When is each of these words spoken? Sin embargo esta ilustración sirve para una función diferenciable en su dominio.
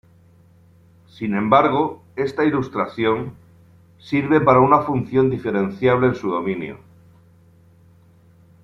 Sin 1.09 1.35
embargo 1.35 2.01
esta 2.15 2.43
ilustración 2.43 3.35
sirve 3.99 4.41
para 4.41 4.59
una 4.59 4.81
función 4.81 5.29
diferenciable 5.29 6.07
en 6.07 6.15
su 6.15 6.31
dominio. 6.31 6.79